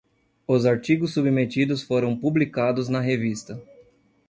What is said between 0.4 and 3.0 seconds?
Os artigos submetidos foram publicados na